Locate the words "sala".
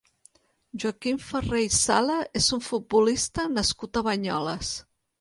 1.81-2.17